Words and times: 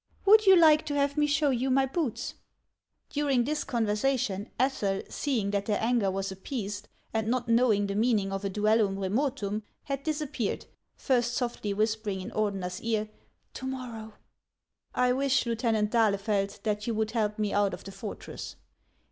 Would 0.25 0.47
you 0.47 0.55
like 0.55 0.83
to 0.87 0.95
have 0.95 1.15
me 1.15 1.27
show 1.27 1.51
you 1.51 1.69
my 1.69 1.85
boots?" 1.85 2.33
During 3.13 3.43
this 3.43 3.63
conversation 3.63 4.49
Ethel, 4.57 5.03
seeing 5.09 5.51
that 5.51 5.67
their 5.67 5.79
anger 5.79 6.09
was 6.09 6.31
appeased, 6.31 6.87
and 7.13 7.27
not 7.27 7.47
knowing 7.47 7.85
the 7.85 7.93
meaning 7.93 8.31
of 8.31 8.43
a 8.43 8.49
duellum 8.49 8.97
remotum, 8.97 9.61
had 9.83 10.01
disappeared, 10.01 10.65
first 10.95 11.35
softly 11.35 11.71
whispering 11.71 12.19
in 12.19 12.31
Ordener's 12.31 12.81
ear," 12.81 13.09
To 13.53 13.67
morrow."" 13.67 14.15
I 15.05 15.13
wish, 15.13 15.45
Lieutenant 15.45 15.91
d'Ahlefeld, 15.91 16.63
that 16.63 16.87
you 16.87 16.95
would 16.95 17.11
help 17.11 17.37
me 17.37 17.53
out 17.53 17.75
of 17.75 17.83
the 17.83 17.91
fortress." 17.91 18.55